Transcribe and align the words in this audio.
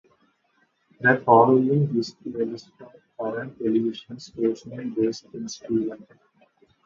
The 1.01 1.21
following 1.23 1.95
is 1.99 2.15
a 2.25 2.29
list 2.29 2.71
of 2.79 2.91
current 3.19 3.55
television 3.59 4.19
stations 4.19 4.65
based 4.95 5.25
in 5.35 5.47
Sri 5.47 5.85
Lanka. 5.85 6.15